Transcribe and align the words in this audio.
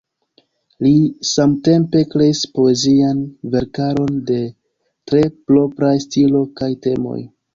Li 0.85 0.93
samtempe 1.31 2.01
kreis 2.13 2.41
poezian 2.55 3.19
verkaron 3.55 4.17
de 4.31 4.39
tre 5.11 5.23
propraj 5.51 5.95
stilo 6.07 6.45
kaj 6.63 6.71
temoj. 6.87 7.19